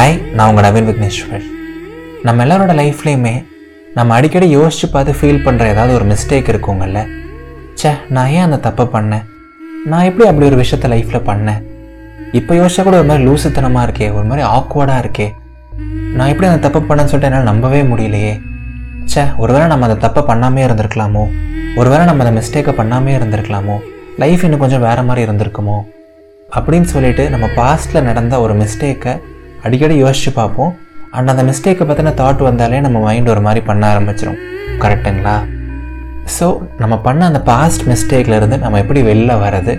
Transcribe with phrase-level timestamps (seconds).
[0.00, 1.42] Hi நான் உங்கள் நவீன் விக்னேஸ்வர்.
[2.22, 3.46] நம்ம எல்லாரோட லைஃப்லேயுமே
[3.94, 7.00] நம்ம அடிக்கடி யோசிச்சு பார்த்து ஃபீல் பண்ணுற ஏதாவது ஒரு மிஸ்டேக் இருக்குங்கல்ல
[7.82, 9.24] ச்சே நான் ஏன் அந்த தப்பை பண்ணேன்?
[9.84, 11.62] நான் எப்படி அப்படி ஒரு விஷயத்த லைஃப்பில் பண்ணேன்?
[12.32, 15.28] இப்போ யோசிச்சா கூட ஒரு மாதிரி லூசுத்தனமாக இருக்கே ஒரு மாதிரி ஆக்வர்டாக இருக்கே.
[16.14, 18.40] நான் எப்படி அந்த தப்பை பண்ணேன்னு சொல்லிட்டு என்னால் நம்பவே முடியலையே.
[19.14, 21.30] ச்சே ஒருவேளை நம்ம அந்த தப்பை பண்ணாமே இருந்திருக்கலாமோ?
[21.76, 23.78] ஒருவேளை நம்ம அந்த மிஸ்டேக்கை பண்ணாமே இருந்திருக்கலாமோ?
[24.18, 25.80] லைஃப் இன்னும் கொஞ்சம் வேறு மாதிரி இருந்திருக்குமோ?
[26.56, 29.20] அப்படின்னு சொல்லிட்டு நம்ம பாஸ்ட்டில் நடந்த ஒரு மிஸ்டேக்கை
[29.64, 30.72] அடிக்கடி யோசிச்சு பார்ப்போம்.
[31.16, 34.40] அண்ட் அந்த மிஸ்டேக்கை பற்றின தாட் வந்தாலே நம்ம மைண்ட் ஒரு மாதிரி பண்ண ஆரம்பிச்சிடும்
[34.82, 35.36] கரெக்டுங்களா
[36.36, 36.46] ஸோ
[36.82, 39.74] நம்ம பண்ண அந்த பாஸ்ட் மிஸ்டேக்லேருந்து நம்ம எப்படி வெளில வர்றது?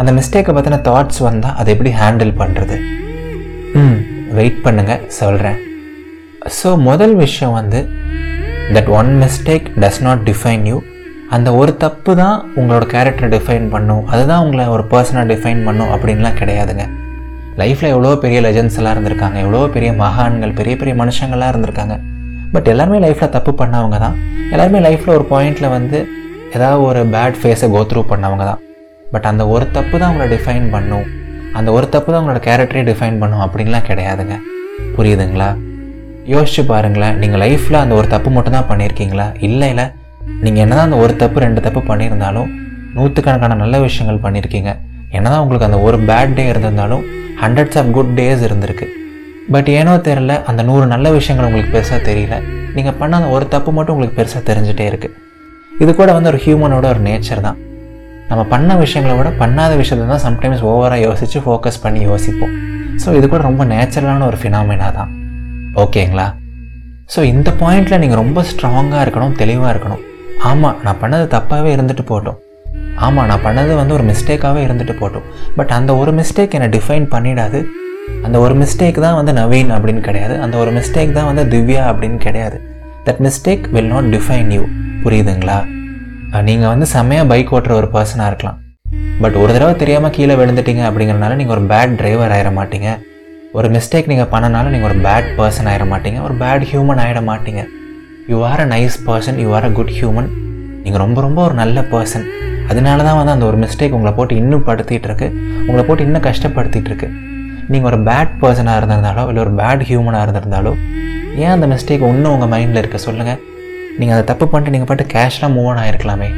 [0.00, 2.76] அந்த மிஸ்டேக்கை பற்றின தாட்ஸ் வந்தால் அதை எப்படி ஹேண்டில் பண்ணுறது
[3.82, 3.98] ம்
[4.38, 5.58] வெயிட் பண்ணுங்கள் சொல்கிறேன்
[6.60, 7.80] ஸோ முதல் விஷயம் வந்து
[8.74, 10.78] that one mistake does not define you
[11.34, 14.02] அந்த ஒரு தப்பு தான் உங்களோட கேரக்டரை டிஃபைன் பண்ணும்.
[14.12, 16.84] அதுதான் உங்களை ஒரு பர்சனாக டிஃபைன் பண்ணும் அப்படின்லாம் கிடையாதுங்க.
[17.60, 21.96] லைஃப்பில் எவ்வளோ பெரிய லெஜண்ட்ஸ் எல்லாம் இருந்திருக்காங்க எவ்வளோ பெரிய மகான்கள் பெரிய பெரிய மனுஷங்கள்லாம் இருந்திருக்காங்க.
[22.54, 24.16] பட் எல்லாருமே லைஃப்பில் தப்பு பண்ணவங்க தான்.
[24.52, 25.98] எல்லாருமே லைஃப்பில் ஒரு பாயிண்டில் வந்து
[26.56, 28.60] ஏதாவது ஒரு பேட் ஃபேஸை கோத்ரூ பண்ணவங்க தான்.
[29.12, 31.06] பட் அந்த ஒரு தப்பு தான் உங்களை டிஃபைன் பண்ணும்.
[31.58, 34.36] அந்த ஒரு தப்பு தான் உங்களோட கேரக்டரே டிஃபைன் பண்ணும் அப்படின்லாம் கிடையாதுங்க.
[34.96, 35.50] புரியுதுங்களா?
[36.34, 39.26] யோசிச்சு பாருங்களேன் நீங்கள் லைஃப்பில் அந்த ஒரு தப்பு மட்டும் தான் பண்ணியிருக்கீங்களா?
[39.48, 39.86] இல்லை இல்லை.
[40.44, 42.48] நீங்கள் என்ன தான் அந்த ஒரு தப்பு ரெண்டு தப்பு பண்ணியிருந்தாலும்
[42.96, 44.72] நூற்றுக்கணக்கான நல்ல விஷயங்கள் பண்ணியிருக்கீங்க.
[45.16, 47.04] என்ன தான் உங்களுக்கு அந்த ஒரு பேட் டே இருந்திருந்தாலும்
[47.44, 48.86] ஹண்ட்ரட்ஸ் ஆஃப் குட் டேஸ் இருந்திருக்கு.
[49.54, 52.36] பட் ஏனோ தெரில அந்த நூறு நல்ல விஷயங்கள் உங்களுக்கு பெருசாக தெரியல.
[52.76, 55.16] நீங்கள் பண்ண அந்த ஒரு தப்பு மட்டும் உங்களுக்கு பெருசாக தெரிஞ்சிட்டே இருக்குது
[55.82, 57.58] இது கூட வந்து ஒரு ஹியூமனோட ஒரு நேச்சர் தான்.
[58.30, 62.54] நம்ம பண்ண விஷயங்களை விட பண்ணாத விஷயத்தை தான் சம்டைம்ஸ் ஓவராக யோசித்து ஃபோக்கஸ் பண்ணி யோசிப்போம்.
[63.02, 65.10] ஸோ இது கூட ரொம்ப நேச்சுரலான ஒரு ஃபினாமினா தான்.
[65.82, 66.26] ஓகேங்களா?
[67.14, 70.02] ஸோ இந்த பாயிண்டில் நீங்கள் ரொம்ப ஸ்ட்ராங்காக இருக்கணும் தெளிவாக இருக்கணும்.
[70.50, 72.38] ஆமாம் நான் பண்ணது தப்பாகவே இருந்துட்டு போட்டோம்
[73.04, 75.26] ஆமாம் நான் பண்ணது வந்து ஒரு மிஸ்டேக்காகவே இருந்துட்டு போட்டோம்.
[75.56, 77.60] பட் அந்த ஒரு மிஸ்டேக் என்னை டிஃபைன் பண்ணிடாது.
[78.26, 80.34] அந்த ஒரு மிஸ்டேக் தான் வந்து நவீன் அப்படின்னு கிடையாது.
[80.44, 82.56] அந்த ஒரு மிஸ்டேக் தான் வந்து திவ்யா அப்படின்னு கிடையாது.
[83.06, 84.62] That mistake will not define you
[85.04, 85.58] புரியுதுங்களா?
[86.48, 88.58] நீங்கள் வந்து செம்மையாக பைக் ஓட்டுற ஒரு பர்சனாக இருக்கலாம்.
[89.22, 92.88] பட் ஒரு தடவை தெரியாமல் கீழே விழுந்துட்டீங்க அப்படிங்கிறனால நீங்கள் ஒரு பேட் டிரைவர் ஆகிட மாட்டீங்க.
[93.58, 96.20] ஒரு மிஸ்டேக் நீங்கள் பண்ணனால நீங்கள் ஒரு பேட் பர்சன் ஆகிட மாட்டீங்க.
[96.28, 97.62] ஒரு பேட் ஹியூமன் ஆகிட மாட்டீங்க.
[98.32, 100.30] You are a nice person you are a good human
[100.84, 102.26] நீங்கள் ரொம்ப ரொம்ப ஒரு நல்ல பர்சன்
[102.70, 105.26] அதனால தான் வந்து அந்த ஒரு மிஸ்டேக் உங்களை போட்டு இன்னும் படுத்திட்டு இருக்கு
[105.66, 107.08] உங்களை போட்டு இன்னும் கஷ்டப்படுத்திட்டு இருக்கு
[107.72, 110.72] நீங்கள் ஒரு பேட் பர்சனாக இருந்திருந்தாலோ இல்லை ஒரு பேட் ஹியூமனாக இருந்திருந்தாலோ
[111.42, 113.40] ஏன் அந்த மிஸ்டேக் இன்னும் உங்கள் மைண்டில் இருக்க சொல்லுங்கள்
[113.98, 116.28] நீங்கள் அதை தப்பு பண்ணிட்டு நீங்கள் பாட்டு கேஷ்லாம் மூவ் ஆன் ஆகிருக்கலாமே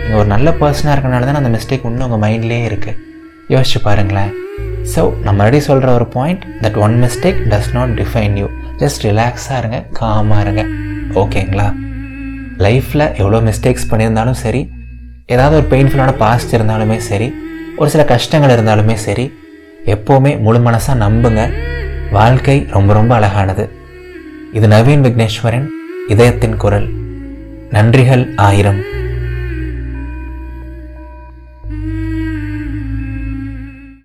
[0.00, 2.96] நீங்கள் ஒரு நல்ல பர்சனாக இருக்கனால தான் அந்த மிஸ்டேக் இன்னும் உங்கள் மைண்ட்லேயே இருக்குது
[3.54, 4.30] யோசிச்சு பாருங்களேன்.
[4.92, 8.46] ஸோ நம்ம மறுபடியும் சொல்கிற ஒரு point that one mistake does not define you
[8.82, 10.62] just ரிலாக்ஸாக இருங்க காமாக இருங்க.
[11.22, 11.66] ஓகேங்களா
[12.64, 14.62] லைஃப்பில் எவ்வளோ மிஸ்டேக்ஸ் பண்ணியிருந்தாலும் சரி
[15.28, 17.34] ஏதாவது ஒரு பெயின்ஃபுல்லான பாஸ்ட் இருந்தாலுமே சரி
[17.76, 19.32] ஒரு சில கஷ்டங்கள் இருந்தாலுமே சரி
[19.86, 21.52] எப்போவுமே முழு மனசாக நம்புங்க.
[22.10, 23.70] வாழ்க்கை ரொம்ப ரொம்ப அழகானது.
[24.52, 25.66] இது நவீன் விக்னேஸ்வரன்
[26.08, 26.88] இதயத்தின் குரல்.
[27.70, 28.80] நன்றிகள் ஆயிரம்.